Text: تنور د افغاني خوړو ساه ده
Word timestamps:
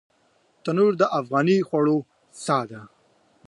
تنور 0.63 0.93
د 1.01 1.03
افغاني 1.19 1.57
خوړو 1.67 1.97
ساه 2.45 2.63
ده 2.69 2.81